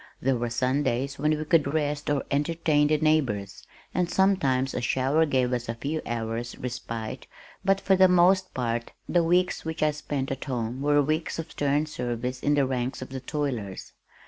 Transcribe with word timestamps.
There 0.19 0.35
were 0.35 0.49
Sundays 0.49 1.19
when 1.19 1.37
we 1.37 1.45
could 1.45 1.71
rest 1.75 2.09
or 2.09 2.23
entertain 2.31 2.87
the 2.87 2.97
neighbors, 2.97 3.67
and 3.93 4.09
sometimes 4.09 4.73
a 4.73 4.81
shower 4.81 5.27
gave 5.27 5.53
us 5.53 5.69
a 5.69 5.75
few 5.75 6.01
hours' 6.07 6.57
respite, 6.57 7.27
but 7.63 7.79
for 7.79 7.95
the 7.95 8.07
most 8.07 8.51
part 8.55 8.93
the 9.07 9.23
weeks 9.23 9.63
which 9.63 9.83
I 9.83 9.91
spent 9.91 10.31
at 10.31 10.45
home 10.45 10.81
were 10.81 11.03
weeks 11.03 11.37
of 11.37 11.51
stern 11.51 11.85
service 11.85 12.39
in 12.41 12.55
the 12.55 12.65
ranks 12.65 13.03
of 13.03 13.09
the 13.09 13.19
toilers. 13.19 13.93